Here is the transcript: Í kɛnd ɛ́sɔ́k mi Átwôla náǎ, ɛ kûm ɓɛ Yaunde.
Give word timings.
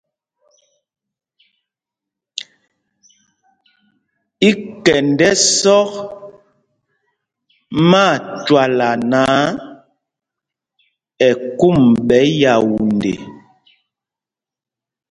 Í 4.47 4.49
kɛnd 4.83 5.19
ɛ́sɔ́k 5.31 5.91
mi 7.89 8.01
Átwôla 8.13 8.89
náǎ, 9.11 9.39
ɛ 11.27 11.29
kûm 11.57 11.79
ɓɛ 12.07 12.19
Yaunde. 12.41 13.11